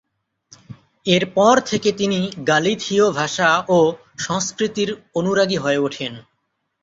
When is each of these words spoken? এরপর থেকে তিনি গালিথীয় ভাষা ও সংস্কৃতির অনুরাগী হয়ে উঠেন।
এরপর 1.05 1.55
থেকে 1.61 1.89
তিনি 1.91 2.19
গালিথীয় 2.47 3.05
ভাষা 3.11 3.49
ও 3.69 3.79
সংস্কৃতির 4.17 4.89
অনুরাগী 5.15 5.57
হয়ে 5.57 5.83
উঠেন। 5.87 6.13